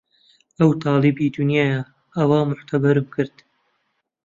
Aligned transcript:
ئەو 0.59 0.69
تالیبی 0.83 1.33
دونیایە 1.35 1.79
ئەوا 2.15 2.39
موعتەبەرم 2.49 3.05
کرد 3.15 3.35